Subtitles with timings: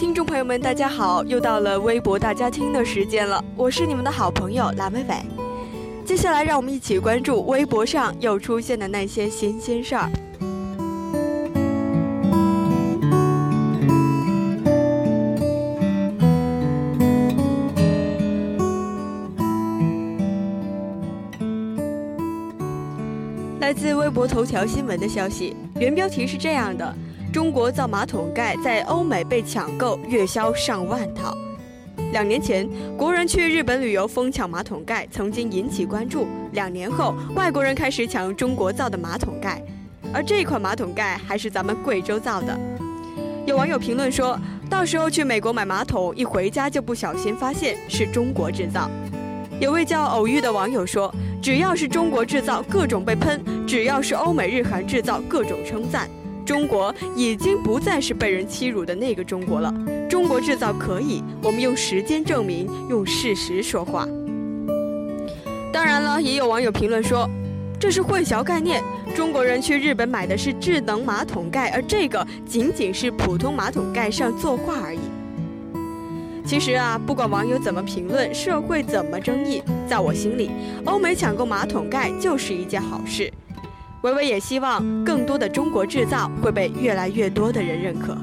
[0.00, 5.14] 听众朋友们，大家好，又到了微博大家听的时间了，我是你们的好朋友蓝伟伟。
[6.06, 10.10] 接下来，让我们一起关注微博上又出现的那些新鲜事儿。
[23.60, 26.96] 来自微博头条新闻的消息，原标题是这样的。
[27.32, 31.32] 中国造马桶盖在欧美被抢购，月销上万套。
[32.12, 36.26] 两年前，国人去日本旅游疯抢马桶盖，曾经引起关注。
[36.52, 39.62] 两年后，外国人开始抢中国造的马桶盖，
[40.12, 42.58] 而这款马桶盖还是咱们贵州造的。
[43.46, 44.36] 有网友评论说
[44.68, 48.90] ：“到时候去美国买马桶，一回家就不小心发现是中国制造。”
[49.60, 56.10] 有位叫偶遇的网友说：“只要是中国制造，各种被喷；只要是欧美日韩制造，各种称赞。”
[56.50, 59.72] 中国已经不再是被人欺辱的那个中国了。
[60.08, 64.04] 中国制造可以，我们用时间证明，用事实说话。
[65.72, 67.30] 当然了，也有网友评论说，
[67.78, 68.82] 这是混淆概念。
[69.14, 74.98] 中国人去日本买的是智能马桶盖，而这个仅仅是普通马桶盖上作画而已。
[76.44, 80.50] 其实啊，不管网友怎么评论，社会怎么争议，在我心里，
[80.84, 83.32] 欧美抢购马桶盖就是一件好事。
[84.02, 88.16] 维维也希望更多的中国制造会被越来越多的人认可。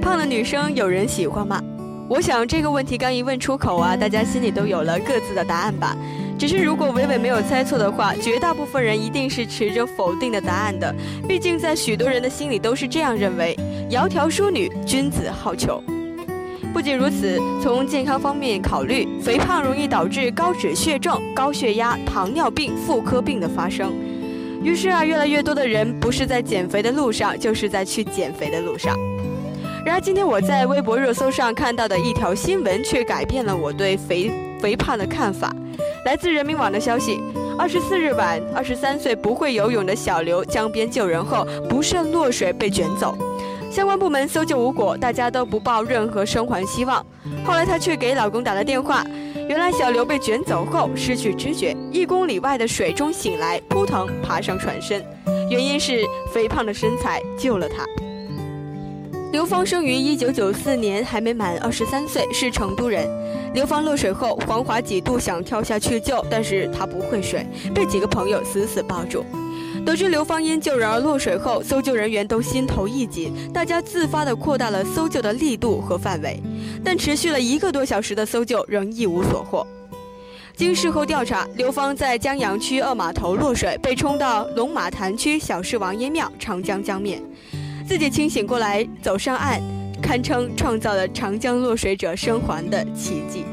[0.00, 1.60] 胖的女生有人喜欢吗？
[2.08, 5.96] 我想这个问题刚一问出口啊，大家心里都有了各自的答案吧。
[6.38, 10.94] 只是，如果伟伟没有猜错的话，绝大部分人一定是持着否定的答案的。
[11.26, 13.56] 毕竟，在许多人的心里都是这样认为：
[13.90, 15.80] 窈窕淑女，君子好逑。
[16.74, 23.90] 不仅如此，从健康方面考虑，肥胖容易导致高脂血症、高血压、糖尿病、妇科病的发生。
[24.62, 28.94] 于是啊，越来越多的人不是在减肥的路上，就是在去减肥的路上。
[29.86, 34.30] 然而，今天我在微博热搜上看到的一条新闻，却改变了我对肥
[34.60, 35.50] 肥胖的看法。
[36.04, 37.20] 来自人民网的消息，
[37.58, 43.16] 二十四日晚，二十三岁不会游泳的小刘江边救人后不慎落水被卷走，
[43.70, 47.04] 相关部门搜救无果，大家都不抱任何生还希望。
[47.44, 49.04] 后来她却给老公打了电话，
[49.48, 55.04] 原来小刘被卷走后失去知觉，一公里外的水中醒来，扑腾爬上船身，
[55.50, 57.84] 原因是肥胖的身材救了她。
[59.36, 63.06] 刘芳生于一九九四年，还没满二十三岁，是成都人。
[63.52, 69.22] 刘芳落水后，黄华几度想跳下去救，但是他不会水，被几个朋友死死抱住。
[69.84, 76.42] 得知刘芳因救人而落水后，搜救人员都心头一紧，大家自发地扩大了搜救的力度和范围。
[76.82, 79.66] 但持续了一个多小时的搜救仍一无所获。
[80.56, 87.22] 经事后调查，刘芳在江阳区二码头落水，被冲到龙马潭区小市王爷庙长江江面。
[87.86, 89.62] 自己清醒过来，走上岸，
[90.02, 93.44] 堪称创造了长江落水者生还的奇迹。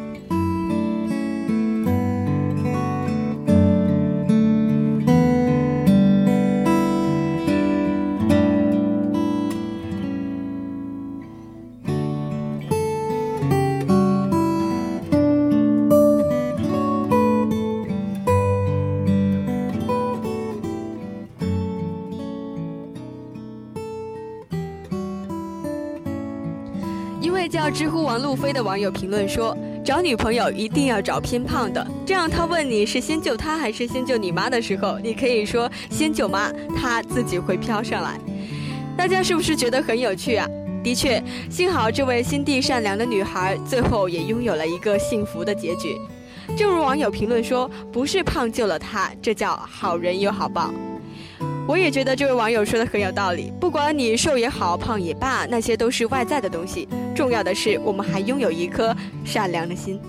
[27.44, 29.54] 位叫知乎王路飞的网友评论说
[29.84, 38.18] ：“找女朋友一定要找偏胖的，这样他问你是先救他还是先救你妈的时候，你可以说先救妈，他自己会飘上来。”
[38.95, 40.48] 大家是不是觉得很有趣啊？
[40.81, 45.98] 的确，幸好这位心地善良的女孩最后也拥有了一个幸福的结局。
[46.56, 50.74] 正如网友评论说：“不是胖救了她，这叫好人有好报。”
[51.65, 53.51] 我也觉得这位网友说的很有道理。
[53.60, 56.88] 不管你瘦也好，胖也罢，那些都是外在的东西。
[57.15, 58.94] 重要的是，我们还拥有一颗
[59.24, 60.00] 善良的心。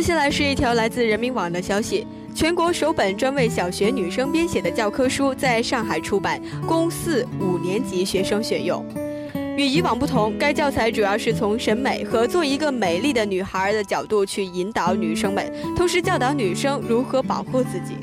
[0.00, 8.82] 接下来是一条来自人民网的消息：全国首本专为小学女生编写的教科书在上海出版，供四五年级学生选用。
[9.58, 17.94] 与以往不同，该教材主要是从审美和做一个美丽的女孩的角度去引导女生们，同时教导女生如何保护自己。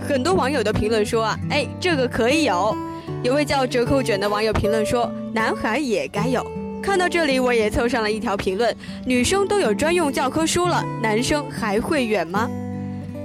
[0.00, 2.76] 很多网友的评论说啊，哎，这个可以有。
[3.24, 6.46] 有位叫折扣卷的网友评论说，男孩也该有。
[6.82, 8.74] 看到这里，我也凑上了一条评论：
[9.04, 12.50] 女生都有专用教科书了，男生还会远吗？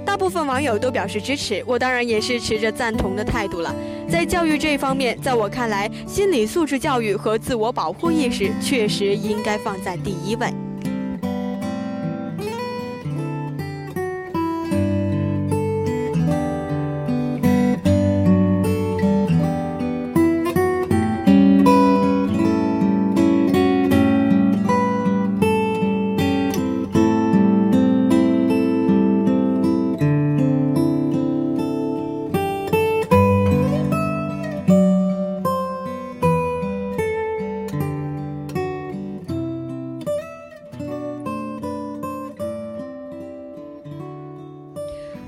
[0.04, 3.74] 大部分网友都表示支持，我当然也是持着赞同的态度了。
[4.08, 10.52] 在教育这一方面，在我看来，心理素质教育和自我保护意识确实应该放在第一位。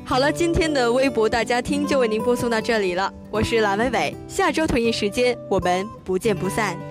[0.08, 6.88] 好了，今天的微博大家听就为您播送到这里了，我是蓝伟伟，下周同一时间我们不见不散。